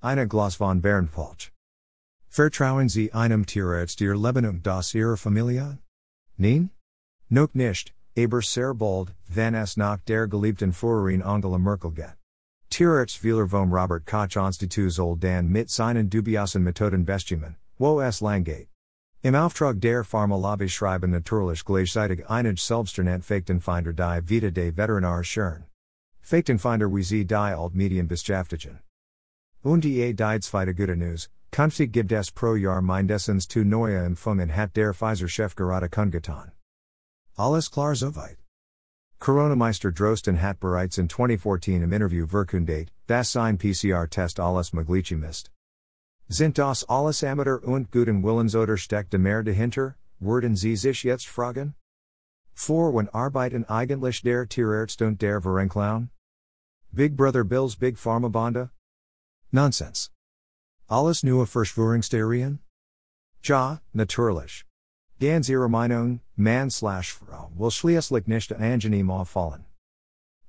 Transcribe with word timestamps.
eine 0.00 0.28
Glas 0.28 0.54
von 0.56 0.80
Bernd 0.80 1.10
Pulch. 1.10 1.52
Vertrauen 2.28 2.88
Sie 2.88 3.12
einem 3.12 3.44
Tierarzt 3.44 3.98
der 4.00 4.16
Lebenung 4.16 4.62
das 4.62 4.94
Ihrer 4.94 5.16
Familie? 5.16 5.78
Nein? 6.36 6.70
Noch 7.28 7.52
nicht, 7.54 7.94
aber 8.16 8.42
sehr 8.42 8.74
bald, 8.74 9.14
wenn 9.28 9.54
es 9.54 9.76
nach 9.76 9.98
der 10.06 10.28
geliebten 10.28 10.72
Führerin 10.72 11.22
Angela 11.22 11.58
Merkel 11.58 11.90
geht. 11.90 12.16
Tierarzt 12.70 13.24
Wieler 13.24 13.48
vom 13.48 13.72
Robert 13.72 14.06
Koch 14.06 14.36
Institut 14.36 14.92
soll 14.92 15.16
dann 15.16 15.48
mit 15.48 15.68
seinen 15.70 16.08
dubiosen 16.08 16.62
Methoden 16.62 17.04
bestimmen, 17.04 17.56
wo 17.78 18.00
es 18.00 18.20
langgeht. 18.20 18.68
Im 19.22 19.34
Auftrag 19.34 19.80
der 19.80 20.04
Pharmalobby 20.04 20.68
schreiben 20.68 21.10
natürlich 21.10 21.64
gleichzeitig 21.64 22.28
einige 22.28 22.60
Selbsternent 22.60 23.28
die 23.28 24.28
Vita 24.28 24.50
de 24.50 24.70
Veterinar 24.76 25.24
schön. 25.24 25.64
Faktenfinder 26.20 26.94
wie 26.94 27.02
sie 27.02 27.24
die 27.24 27.34
Altmedien 27.34 28.06
beschäftigen. 28.06 28.78
Und 29.62 29.82
die 29.82 30.14
die 30.14 30.40
zweite 30.40 30.72
gute 30.72 30.96
News, 30.96 31.28
künftig 31.50 31.92
gibt 31.92 32.12
es 32.12 32.30
pro 32.30 32.54
Jahr 32.54 32.80
mindestens 32.80 33.48
zu 33.48 33.64
neue 33.64 34.04
Impfungen 34.04 34.54
hat 34.54 34.76
der 34.76 34.94
Pfizer-Chef 34.94 35.56
gerade 35.56 35.88
kundgetan. 35.88 36.52
Alles 37.36 37.68
klar 37.68 37.96
soweit. 37.96 38.38
Coronameister 39.18 39.90
Drosten 39.90 40.40
hat 40.40 40.60
bereits 40.60 40.96
in 40.96 41.08
2014 41.08 41.82
im 41.82 41.92
Interview 41.92 42.26
verkündet, 42.26 42.92
das 43.08 43.32
sein 43.32 43.58
PCR-Test 43.58 44.38
alles 44.38 44.72
mögliche 44.72 45.16
misst. 45.16 45.50
Sind 46.28 46.56
das 46.56 46.84
alles 46.88 47.24
Amateur 47.24 47.60
und 47.64 47.90
guten 47.90 48.22
Willens 48.22 48.54
oder 48.54 48.76
steckt 48.76 49.12
mehr 49.18 49.42
dahinter, 49.42 49.96
würden 50.20 50.54
Sie 50.54 50.76
sich 50.76 51.02
jetzt 51.02 51.26
fragen? 51.26 51.74
Vor 52.54 52.94
when 52.94 53.08
arbeiten 53.08 53.64
eigentlich 53.64 54.22
der 54.22 54.46
Tierarzt 54.46 55.02
und 55.02 55.20
der 55.20 55.40
Verenklown? 55.40 56.10
Big 56.92 57.16
Brother 57.16 57.44
Bill's 57.44 57.76
Big 57.76 57.96
Pharma 57.98 58.28
Bonda? 58.28 58.70
Nonsense. 59.50 60.10
Alles 60.90 61.22
neue 61.22 61.46
Verschwörungstheorien? 61.46 62.58
Ja, 63.42 63.80
natürlich. 63.94 64.64
Ganz 65.20 65.48
ihre 65.48 65.68
Meinung, 65.68 66.20
Mann 66.36 66.70
slash 66.70 67.14
Frau, 67.14 67.50
will 67.56 67.70
schließlich 67.70 68.26
nicht 68.26 68.52
angenehm 68.52 69.10
auffallen. 69.10 69.64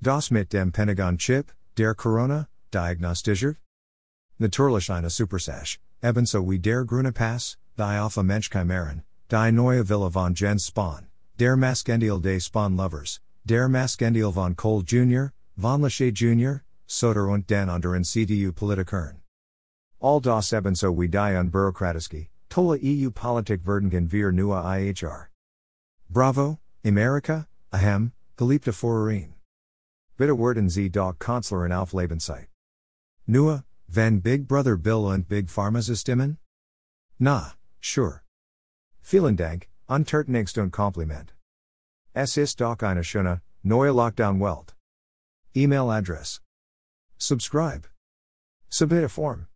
Das 0.00 0.30
mit 0.30 0.52
dem 0.52 0.72
Pentagon-Chip, 0.72 1.52
der 1.76 1.94
Corona, 1.94 2.48
diagnostiziert? 2.72 3.56
Natürlich 4.38 4.90
eine 4.90 5.10
Supersache, 5.10 5.78
ebenso 6.02 6.48
wie 6.50 6.58
der 6.58 6.84
Grüne 6.84 7.12
Pass, 7.12 7.56
die 7.76 7.82
Alpha 7.82 8.22
Mensch 8.22 8.50
Chimären, 8.50 9.04
die 9.30 9.52
neue 9.52 9.88
Villa 9.88 10.10
von 10.10 10.34
Jens 10.34 10.66
Spahn, 10.66 11.06
der 11.38 11.56
Maskendeal 11.56 12.20
des 12.20 12.46
Spahn 12.46 12.76
Lovers, 12.76 13.20
der 13.44 13.68
Maskendeal 13.68 14.32
von 14.32 14.56
Kohl 14.56 14.82
Jr., 14.82 15.32
von 15.56 15.82
Laschet 15.82 16.12
Jr., 16.12 16.62
Söder 16.88 17.28
und 17.28 17.50
den 17.50 17.68
anderen 17.68 18.02
CDU 18.02 18.50
Politikern. 18.52 19.20
All 20.00 20.20
das 20.20 20.52
ebenso 20.52 20.98
wie 20.98 21.08
die 21.08 21.36
Unbürokratiski, 21.36 22.30
tolle 22.48 22.78
EU 22.82 23.10
Politik 23.10 23.66
werden 23.66 24.10
wir 24.10 24.32
nur 24.32 24.64
IHR. 24.64 25.28
Bravo, 26.08 26.58
Amerika, 26.82 27.46
ahem, 27.70 28.12
geliebte 28.36 28.72
Forerin. 28.72 29.34
Bitte 30.16 30.38
werden 30.38 30.70
Sie 30.70 30.88
doch 30.88 31.18
Kanzlerin 31.18 31.72
auf 31.72 31.92
Lebenszeit. 31.92 32.48
Nur, 33.26 33.64
wenn 33.86 34.22
Big 34.22 34.48
Brother 34.48 34.78
Bill 34.78 35.04
und 35.04 35.28
Big 35.28 35.50
Pharma 35.50 35.82
stimmen? 35.82 36.38
Na, 37.18 37.52
sure. 37.82 38.22
Vielen 39.02 39.36
Dank, 39.36 39.68
untertänigst 39.86 40.56
und 40.56 40.72
Kompliment. 40.72 41.34
Es 42.14 42.38
ist 42.38 42.60
doch 42.60 42.78
eine 42.82 43.04
schöne, 43.04 43.42
neue 43.62 43.92
Lockdown 43.92 44.40
Welt. 44.40 44.74
Email 45.54 45.90
address. 45.90 46.40
Subscribe. 47.18 47.88
Submit 48.70 49.02
a 49.02 49.08
form. 49.08 49.46